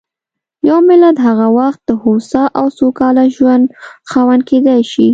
یو 0.69 0.77
ملت 0.89 1.17
هغه 1.27 1.47
وخت 1.59 1.79
د 1.85 1.91
هوسا 2.03 2.43
او 2.59 2.65
سوکاله 2.77 3.23
ژوند 3.35 3.65
خاوند 4.09 4.41
کېدای 4.49 4.81
شي. 4.91 5.07